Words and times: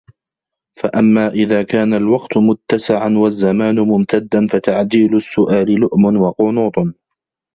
فَأَمَّا 0.79 1.27
إذَا 1.27 1.63
كَانَ 1.63 1.93
الْوَقْتُ 1.93 2.37
مُتَّسَعًا 2.37 3.09
وَالزَّمَانُ 3.17 3.79
مُمْتَدًّا 3.79 4.47
فَتَعْجِيلُ 4.51 5.15
السُّؤَالِ 5.17 5.71
لُؤْمٌ 5.79 6.21
وَقُنُوطٌ 6.21 6.73